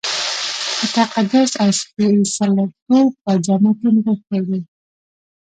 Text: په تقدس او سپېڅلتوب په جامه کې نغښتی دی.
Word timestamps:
په 0.77 0.85
تقدس 0.95 1.51
او 1.63 1.69
سپېڅلتوب 1.79 3.09
په 3.23 3.31
جامه 3.45 3.71
کې 3.79 3.87
نغښتی 3.95 4.39
دی. 4.47 4.61